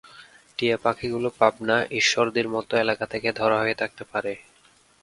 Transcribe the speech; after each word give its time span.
টিয়া 0.59 0.77
পাখিগুলো 0.77 1.29
পাবনা, 1.39 1.77
ঈশ্বরদীর 1.91 2.47
মতো 2.49 2.73
এলাকা 2.77 3.05
থেকে 3.05 3.29
ধরা 3.31 3.57
হয়ে 3.59 3.75
থাকতে 3.75 4.03
পারে। 4.03 4.33